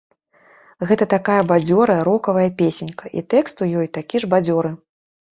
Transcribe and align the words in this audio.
Гэта 0.91 1.05
такая 1.13 1.35
бадзёрая, 1.51 1.97
рокавая 2.09 2.45
песенька, 2.61 3.11
і 3.21 3.23
тэкст 3.33 3.55
у 3.65 3.69
ёй 3.83 3.87
такі 3.99 4.23
ж 4.23 4.31
бадзёры. 4.33 4.71